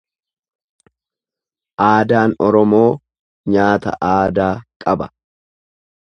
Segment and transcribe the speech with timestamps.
[1.89, 2.89] Aadaan Oromoo
[3.53, 4.51] nyaata aadaa
[4.87, 5.11] qaba.